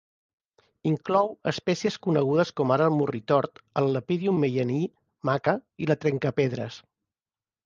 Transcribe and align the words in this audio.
Inclou 0.91 1.27
espècies 1.51 1.97
conegudes 2.07 2.53
com 2.61 2.73
ara 2.77 2.87
el 2.93 2.95
morritort, 3.01 3.61
el 3.83 3.91
"Lepidium 3.99 4.41
meyenii" 4.47 4.89
(maca) 5.31 5.55
i 5.85 5.91
la 5.93 5.99
trencapedres. 6.07 6.81